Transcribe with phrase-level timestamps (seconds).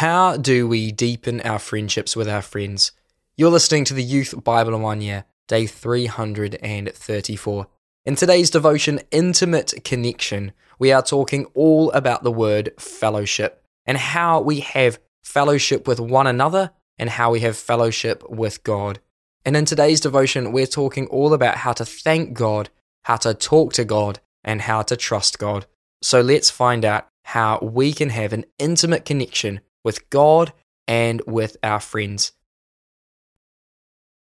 [0.00, 2.92] How do we deepen our friendships with our friends?
[3.36, 7.66] You're listening to the Youth Bible in One Year, day 334.
[8.06, 14.40] In today's devotion, Intimate Connection, we are talking all about the word fellowship and how
[14.40, 19.00] we have fellowship with one another and how we have fellowship with God.
[19.44, 22.70] And in today's devotion, we're talking all about how to thank God,
[23.02, 25.66] how to talk to God, and how to trust God.
[26.00, 30.52] So let's find out how we can have an intimate connection with God
[30.86, 32.32] and with our friends.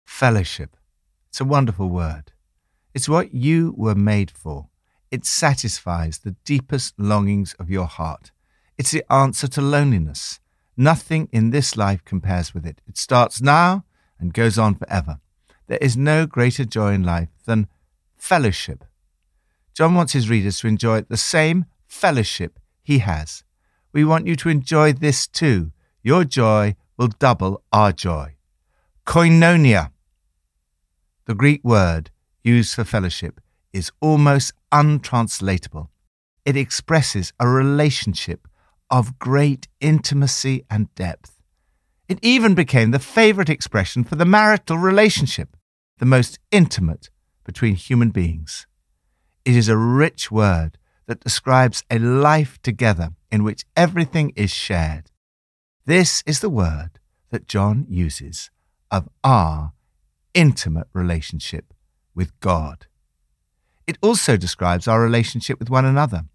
[0.05, 0.77] Fellowship.
[1.29, 2.33] It's a wonderful word.
[2.95, 4.69] It's what you were made for.
[5.11, 8.33] It satisfies the deepest longings of your heart.
[8.77, 10.41] It's the answer to loneliness.
[10.77, 12.81] Nothing in this life compares with it.
[12.87, 13.85] It starts now
[14.19, 15.21] and goes on forever.
[15.67, 17.69] There is no greater joy in life than
[18.17, 18.85] fellowship.
[19.75, 23.45] John wants his readers to enjoy the same fellowship he has.
[23.93, 25.73] We want you to enjoy this too.
[26.03, 28.37] Your joy will double our joy.
[29.07, 29.91] Koinonia.
[31.27, 32.11] The Greek word
[32.43, 33.41] used for fellowship
[33.73, 35.91] is almost untranslatable.
[36.45, 38.47] It expresses a relationship
[38.91, 41.41] of great intimacy and depth.
[42.09, 45.57] It even became the favorite expression for the marital relationship,
[45.99, 47.11] the most intimate
[47.45, 48.67] between human beings.
[49.45, 50.79] It is a rich word
[51.11, 55.11] that describes a life together in which everything is shared.
[55.85, 58.49] This is the word that John uses
[58.93, 59.73] of our
[60.35, 61.75] intimate relationship
[62.15, 62.87] with God.
[63.89, 66.27] It also describes our relationship with one another.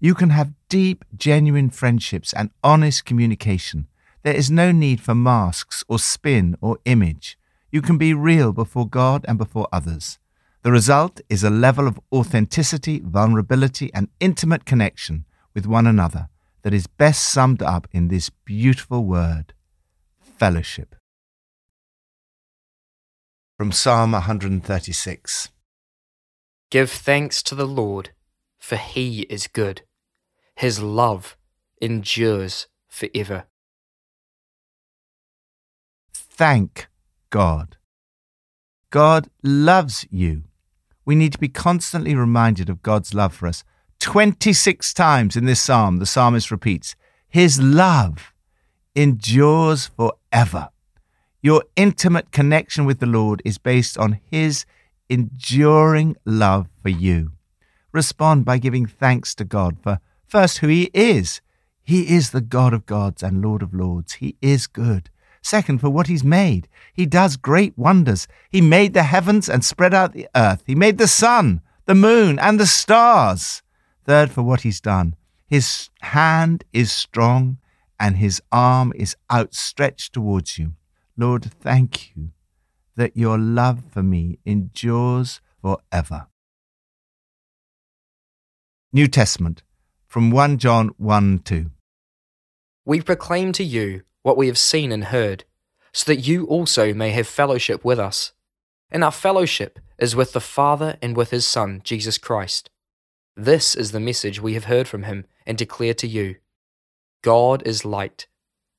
[0.00, 3.88] You can have deep, genuine friendships and honest communication.
[4.22, 7.36] There is no need for masks or spin or image.
[7.70, 10.18] You can be real before God and before others.
[10.62, 16.28] The result is a level of authenticity, vulnerability, and intimate connection with one another
[16.62, 19.54] that is best summed up in this beautiful word
[20.20, 20.96] fellowship.
[23.56, 25.50] From Psalm 136
[26.70, 28.10] Give thanks to the Lord,
[28.58, 29.82] for he is good.
[30.56, 31.36] His love
[31.80, 33.44] endures forever.
[36.12, 36.88] Thank
[37.30, 37.76] God.
[38.90, 40.44] God loves you.
[41.08, 43.64] We need to be constantly reminded of God's love for us.
[43.98, 46.96] 26 times in this psalm, the psalmist repeats,
[47.26, 48.34] His love
[48.94, 50.68] endures forever.
[51.40, 54.66] Your intimate connection with the Lord is based on His
[55.08, 57.32] enduring love for you.
[57.90, 61.40] Respond by giving thanks to God for first who He is.
[61.82, 64.12] He is the God of gods and Lord of lords.
[64.16, 65.08] He is good.
[65.42, 66.68] Second, for what he's made.
[66.92, 68.28] He does great wonders.
[68.50, 70.62] He made the heavens and spread out the earth.
[70.66, 73.62] He made the sun, the moon, and the stars.
[74.04, 75.14] Third, for what he's done.
[75.46, 77.58] His hand is strong
[77.98, 80.74] and his arm is outstretched towards you.
[81.16, 82.30] Lord, thank you
[82.96, 86.26] that your love for me endures forever.
[88.92, 89.62] New Testament
[90.06, 91.70] from 1 John 1 2.
[92.88, 95.44] We proclaim to you what we have seen and heard,
[95.92, 98.32] so that you also may have fellowship with us.
[98.90, 102.70] And our fellowship is with the Father and with his Son, Jesus Christ.
[103.36, 106.36] This is the message we have heard from him and declare to you
[107.20, 108.26] God is light.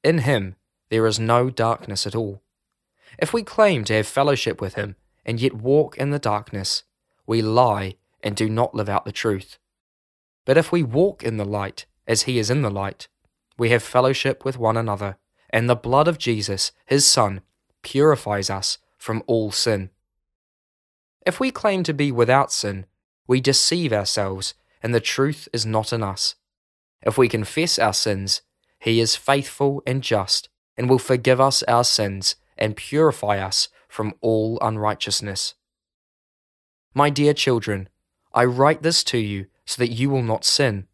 [0.04, 0.56] In him
[0.90, 2.42] there is no darkness at all.
[3.20, 6.82] If we claim to have fellowship with him and yet walk in the darkness,
[7.28, 7.94] we lie
[8.24, 9.60] and do not live out the truth.
[10.46, 13.08] But if we walk in the light, as he is in the light,
[13.60, 15.18] we have fellowship with one another
[15.50, 17.42] and the blood of Jesus, his Son,
[17.82, 19.90] purifies us from all sin.
[21.26, 22.86] If we claim to be without sin,
[23.28, 26.36] we deceive ourselves, and the truth is not in us.
[27.02, 28.42] If we confess our sins,
[28.80, 34.14] he is faithful and just, and will forgive us our sins and purify us from
[34.22, 35.56] all unrighteousness.
[36.94, 37.90] My dear children,
[38.34, 40.88] I write this to you so that you will not sin.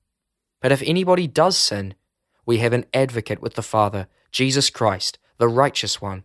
[0.61, 1.95] But if anybody does sin,
[2.45, 6.23] we have an advocate with the Father, Jesus Christ, the righteous one.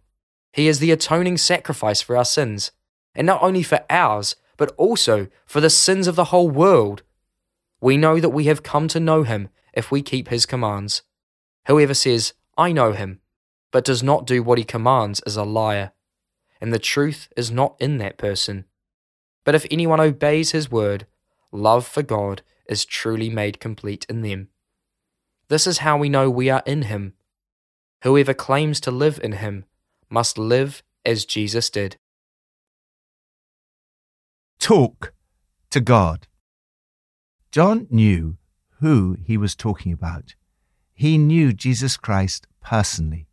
[0.52, 2.72] He is the atoning sacrifice for our sins,
[3.14, 7.02] and not only for ours, but also for the sins of the whole world.
[7.80, 11.02] We know that we have come to know him if we keep his commands.
[11.66, 13.20] Whoever says, I know him,
[13.70, 15.92] but does not do what he commands is a liar,
[16.60, 18.66] and the truth is not in that person.
[19.44, 21.06] But if anyone obeys his word,
[21.52, 24.48] love for God is truly made complete in them.
[25.50, 27.14] This is how we know we are in him.
[28.04, 29.64] Whoever claims to live in him
[30.08, 31.96] must live as Jesus did.
[34.60, 35.12] Talk
[35.70, 36.28] to God.
[37.50, 38.36] John knew
[38.78, 40.36] who he was talking about.
[40.94, 43.26] he knew Jesus Christ personally.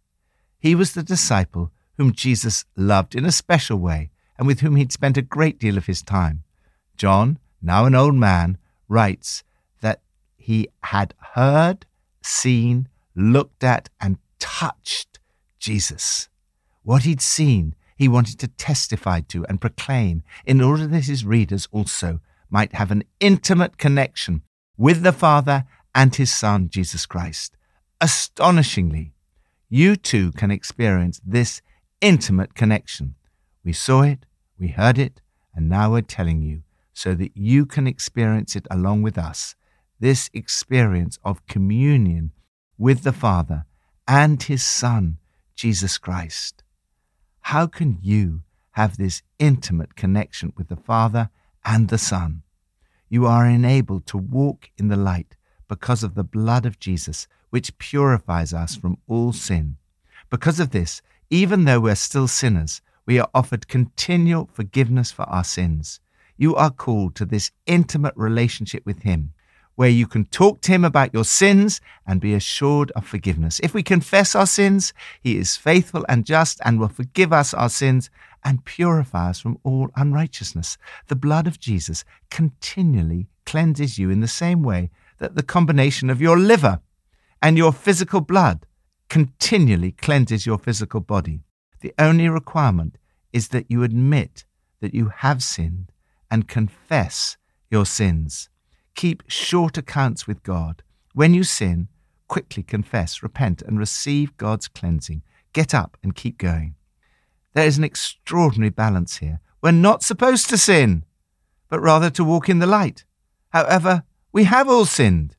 [0.58, 4.10] He was the disciple whom Jesus loved in a special way
[4.40, 6.44] and with whom he'd spent a great deal of his time.
[6.96, 9.44] John, now an old man, writes
[9.82, 10.02] that
[10.38, 11.86] he had heard,
[12.28, 15.20] seen, looked at, and touched
[15.60, 16.30] Jesus.
[16.84, 21.68] What he'd seen, he wanted to testify to and proclaim in order that his readers
[21.72, 22.20] also
[22.50, 24.44] might have an intimate connection
[24.78, 27.58] with the Father and his Son, Jesus Christ.
[28.00, 29.14] Astonishingly,
[29.70, 31.62] you too can experience this
[32.00, 33.16] intimate connection.
[33.64, 34.26] We saw it,
[34.60, 35.22] we heard it,
[35.54, 36.62] and now we're telling you
[36.94, 39.56] so that you can experience it along with us.
[40.00, 42.32] This experience of communion
[42.78, 43.66] with the Father
[44.08, 45.18] and His Son,
[45.56, 46.64] Jesus Christ.
[47.42, 51.32] How can you have this intimate connection with the Father
[51.66, 52.44] and the Son?
[53.10, 55.36] You are enabled to walk in the light
[55.68, 59.78] because of the blood of Jesus, which purifies us from all sin.
[60.30, 61.02] Because of this,
[61.32, 66.00] even though we're still sinners, we are offered continual forgiveness for our sins.
[66.38, 69.34] You are called to this intimate relationship with Him,
[69.78, 73.62] where you can talk to Him about your sins and be assured of forgiveness.
[73.62, 74.92] If we confess our sins,
[75.22, 78.10] He is faithful and just and will forgive us our sins
[78.44, 80.80] and purify us from all unrighteousness.
[81.10, 84.90] The blood of Jesus continually cleanses you in the same way
[85.20, 86.80] that the combination of your liver
[87.40, 88.66] and your physical blood
[89.10, 91.42] continually cleanses your physical body.
[91.82, 92.98] The only requirement
[93.32, 94.44] is that you admit
[94.80, 95.92] that you have sinned
[96.32, 97.38] and confess
[97.70, 98.50] your sins.
[98.98, 100.82] Keep short accounts with God.
[101.14, 101.88] When you sin,
[102.28, 105.22] quickly confess, repent, and receive God's cleansing.
[105.54, 106.74] Get up and keep going.
[107.54, 109.40] There is an extraordinary balance here.
[109.62, 111.06] We're not supposed to sin,
[111.70, 113.06] but rather to walk in the light.
[113.50, 114.02] However,
[114.32, 115.36] we have all sinned.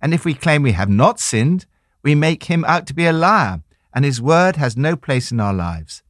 [0.00, 1.66] And if we claim we have not sinned,
[2.04, 5.40] we make him out to be a liar, and his word has no place in
[5.40, 6.04] our lives.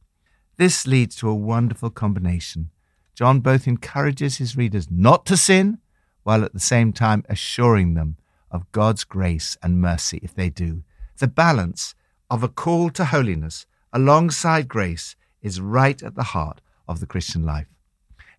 [0.57, 2.69] This leads to a wonderful combination.
[3.15, 5.79] John both encourages his readers not to sin,
[6.23, 8.17] while at the same time assuring them
[8.49, 10.83] of God's grace and mercy if they do.
[11.17, 11.95] The balance
[12.29, 17.45] of a call to holiness alongside grace is right at the heart of the Christian
[17.45, 17.67] life.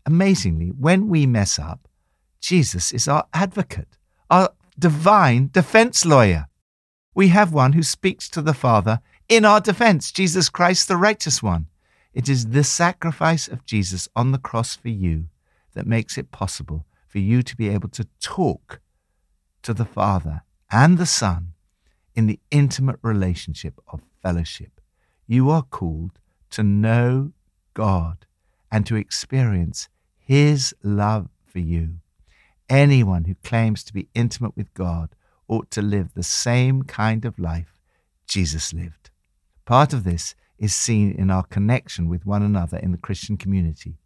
[0.04, 1.88] Amazingly, when we mess up,
[2.40, 3.96] Jesus is our advocate,
[4.30, 6.46] our divine defense lawyer.
[7.14, 11.42] We have one who speaks to the Father in our defense, Jesus Christ, the righteous
[11.42, 11.66] one.
[12.14, 15.26] It is the sacrifice of Jesus on the cross for you
[15.74, 18.80] that makes it possible for you to be able to talk
[19.60, 21.52] to the Father and the Son
[22.14, 24.80] in the intimate relationship of fellowship.
[25.26, 26.18] You are called
[26.52, 27.32] to know
[27.74, 28.24] God
[28.70, 31.96] and to experience His love for you.
[32.70, 35.14] Anyone who claims to be intimate with God
[35.48, 37.78] ought to live the same kind of life
[38.26, 39.10] Jesus lived.
[39.66, 43.98] Part of this is seen in our connection with one another in the Christian community.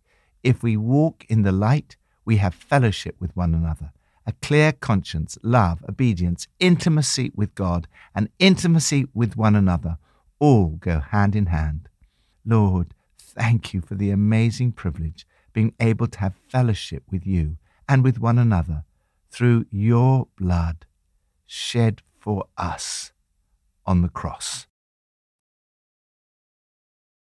[0.43, 3.93] If we walk in the light, we have fellowship with one another,
[4.27, 9.97] a clear conscience, love, obedience, intimacy with God, and intimacy with one another
[10.39, 11.89] all go hand in hand.
[12.45, 17.57] Lord, thank you for the amazing privilege being able to have fellowship with you
[17.89, 18.85] and with one another
[19.31, 20.85] through your blood
[21.47, 23.13] shed for us
[23.87, 24.67] on the cross.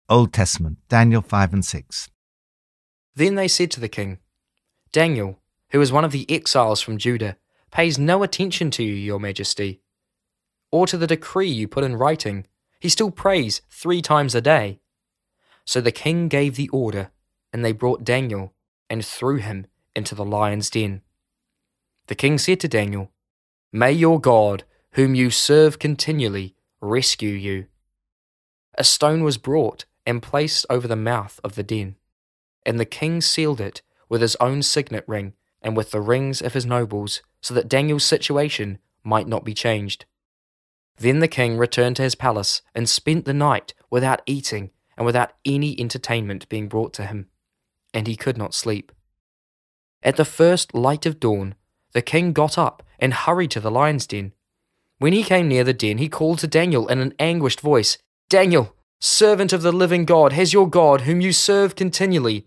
[0.09, 2.09] Old Testament, Daniel 5 and 6.
[3.15, 4.19] Then they said to the king,
[4.93, 7.37] Daniel, who is one of the exiles from Judah,
[7.71, 9.81] pays no attention to you, your majesty,
[10.71, 12.47] or to the decree you put in writing.
[12.79, 14.81] He still prays three times a day.
[15.65, 17.11] So the king gave the order,
[17.53, 18.53] and they brought Daniel
[18.91, 21.01] and threw him into the lion's den.
[22.09, 23.11] The king said to Daniel,
[23.73, 27.67] May your God, whom you serve continually, rescue you.
[28.77, 31.97] A stone was brought and placed over the mouth of the den,
[32.67, 33.81] and the king sealed it
[34.13, 38.05] with his own signet ring and with the rings of his nobles, so that Daniel's
[38.05, 40.05] situation might not be changed.
[40.99, 45.33] Then the king returned to his palace and spent the night without eating and without
[45.47, 47.29] any entertainment being brought to him,
[47.95, 48.93] and he could not sleep.
[50.03, 51.55] At the first light of dawn,
[51.95, 54.35] the king got up and hurried to the lion's den.
[54.99, 57.97] When he came near the den, he called to Daniel in an anguished voice
[58.29, 62.47] Daniel, servant of the living God, has your God, whom you serve continually,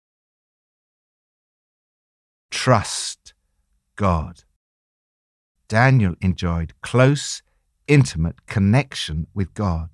[2.51, 3.33] Trust
[3.95, 4.43] God.
[5.67, 7.41] Daniel enjoyed close,
[7.87, 9.89] intimate connection with God.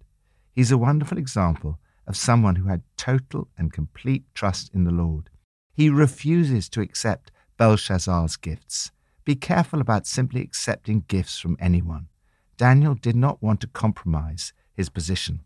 [0.51, 5.29] He's a wonderful example of someone who had total and complete trust in the Lord.
[5.71, 8.91] He refuses to accept Belshazzar's gifts.
[9.23, 12.07] Be careful about simply accepting gifts from anyone.
[12.57, 15.41] Daniel did not want to compromise his position.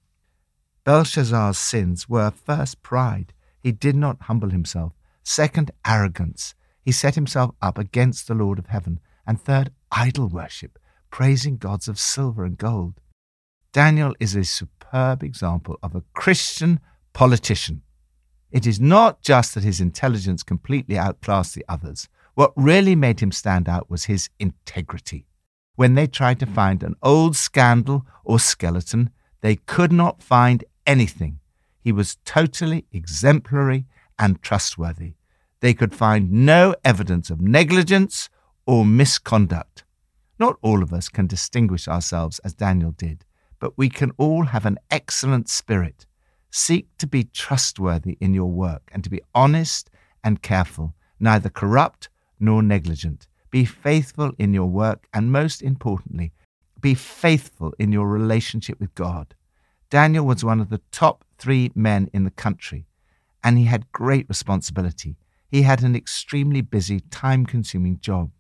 [0.85, 3.33] Belshazzar's sins were first pride.
[3.59, 4.93] He did not humble himself.
[5.23, 6.55] Second, arrogance.
[6.81, 9.00] He set himself up against the Lord of heaven.
[9.25, 13.00] And third, idol worship, praising gods of silver and gold.
[13.71, 16.79] Daniel is a superb example of a Christian
[17.13, 17.83] politician.
[18.51, 22.09] It is not just that his intelligence completely outclassed the others.
[22.33, 25.25] What really made him stand out was his integrity.
[25.75, 29.11] When they tried to find an old scandal or skeleton,
[29.41, 31.39] they could not find anything.
[31.79, 33.85] He was totally exemplary
[34.19, 35.13] and trustworthy.
[35.61, 38.29] They could find no evidence of negligence
[38.65, 39.83] or misconduct.
[40.39, 43.25] Not all of us can distinguish ourselves as Daniel did,
[43.59, 46.07] but we can all have an excellent spirit.
[46.49, 49.89] Seek to be trustworthy in your work and to be honest
[50.23, 53.27] and careful, neither corrupt nor negligent.
[53.51, 56.31] Be faithful in your work, and most importantly,
[56.79, 59.35] be faithful in your relationship with God.
[59.89, 62.87] Daniel was one of the top three men in the country,
[63.43, 65.17] and he had great responsibility.
[65.51, 68.31] He had an extremely busy, time consuming job,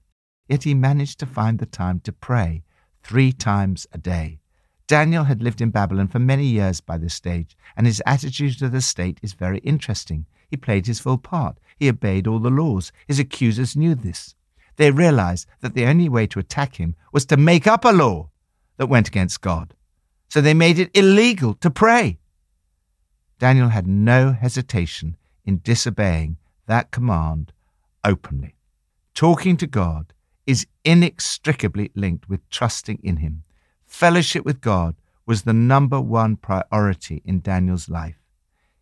[0.47, 2.63] yet he managed to find the time to pray
[3.03, 4.39] three times a day.
[4.87, 8.69] Daniel had lived in Babylon for many years by this stage, and his attitude to
[8.69, 10.25] the state is very interesting.
[10.49, 11.59] He played his full part.
[11.77, 12.93] He obeyed all the laws.
[13.07, 14.35] His accusers knew this.
[14.77, 18.29] They realized that the only way to attack him was to make up a law
[18.77, 19.73] that went against God.
[20.29, 22.19] So they made it illegal to pray.
[23.37, 26.37] Daniel had no hesitation in disobeying
[26.71, 27.51] that command
[28.05, 28.55] openly.
[29.13, 30.13] Talking to God
[30.47, 33.43] is inextricably linked with trusting in Him.
[33.83, 38.21] Fellowship with God was the number one priority in Daniel's life.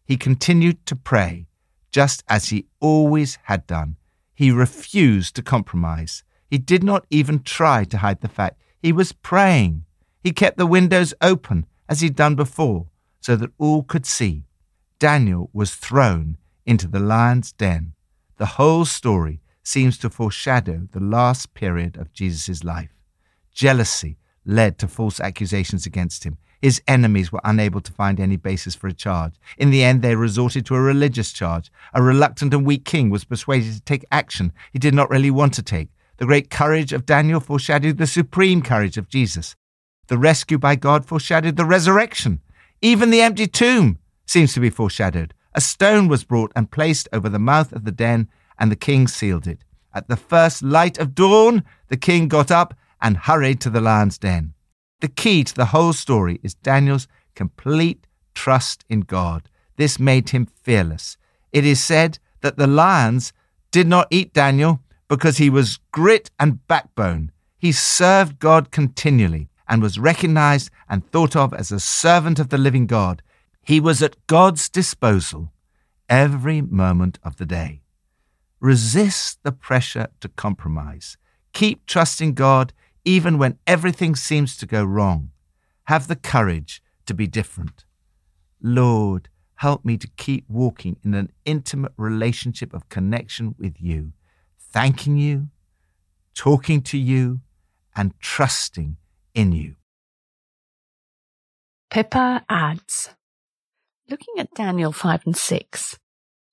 [0.05, 1.47] He continued to pray,
[1.91, 3.97] just as he always had done.
[4.35, 6.23] He refused to compromise.
[6.47, 9.85] He did not even try to hide the fact he was praying.
[10.23, 12.85] He kept the windows open, as he'd done before,
[13.19, 14.43] so that all could see.
[14.99, 16.37] Daniel was thrown
[16.69, 17.93] into the lion's den.
[18.37, 22.93] The whole story seems to foreshadow the last period of Jesus' life.
[23.51, 26.37] Jealousy led to false accusations against him.
[26.61, 29.33] His enemies were unable to find any basis for a charge.
[29.57, 31.71] In the end, they resorted to a religious charge.
[31.95, 35.55] A reluctant and weak king was persuaded to take action he did not really want
[35.55, 35.89] to take.
[36.17, 39.55] The great courage of Daniel foreshadowed the supreme courage of Jesus.
[40.07, 42.41] The rescue by God foreshadowed the resurrection.
[42.79, 43.97] Even the empty tomb
[44.27, 45.33] seems to be foreshadowed.
[45.59, 49.09] A stone was brought and placed over the mouth of the den, and the king
[49.09, 49.65] sealed it.
[49.93, 54.17] At the first light of dawn, the king got up and hurried to the lion's
[54.17, 54.53] den.
[55.01, 59.49] The key to the whole story is Daniel's complete trust in God.
[59.75, 61.17] This made him fearless.
[61.51, 63.33] It is said that the lions
[63.69, 67.33] did not eat Daniel because he was grit and backbone.
[67.57, 72.57] He served God continually and was recognized and thought of as a servant of the
[72.57, 73.21] living God.
[73.63, 75.51] He was at God's disposal
[76.07, 77.81] every moment of the day.
[78.59, 81.17] Resist the pressure to compromise.
[81.53, 82.73] Keep trusting God
[83.05, 85.31] even when everything seems to go wrong.
[85.85, 87.85] Have the courage to be different.
[88.61, 94.13] Lord, help me to keep walking in an intimate relationship of connection with you,
[94.59, 95.47] thanking you,
[96.35, 97.41] talking to you,
[97.95, 98.97] and trusting
[99.33, 99.75] in you.
[101.89, 103.09] Pippa adds
[104.09, 105.99] Looking at Daniel 5 and 6,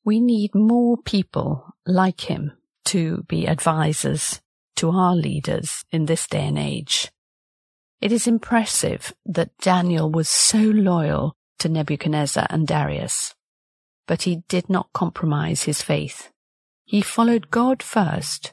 [0.04, 2.52] we need more people like him
[2.86, 4.42] to be advisors
[4.76, 7.10] to our leaders in this day and age.
[8.02, 13.34] It is impressive that Daniel was so loyal to Nebuchadnezzar and Darius,
[14.06, 16.30] but he did not compromise his faith.
[16.84, 18.52] He followed God first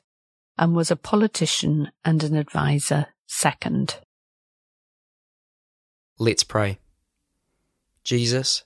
[0.58, 4.00] and was a politician and an advisor second.
[6.18, 6.80] Let's pray.
[8.06, 8.64] Jesus,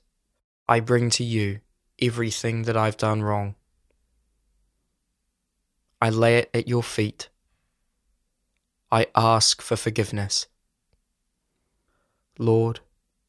[0.68, 1.62] I bring to you
[2.00, 3.56] everything that I've done wrong.
[6.02, 7.30] I lay it at your feet.
[8.92, 10.48] I ask for forgiveness.
[12.38, 12.82] Lord,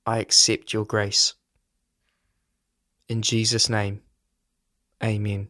[0.05, 1.35] I accept your grace.
[3.09, 4.03] In Jesus' name,
[5.03, 5.49] amen.